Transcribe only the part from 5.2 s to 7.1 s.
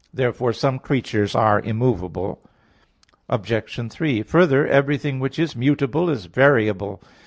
is mutable is variable.